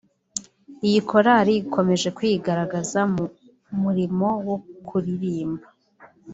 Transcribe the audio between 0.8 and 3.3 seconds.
Iyi korali ikomeje kwigaragaza mu